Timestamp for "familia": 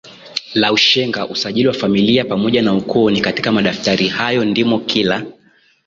1.73-2.25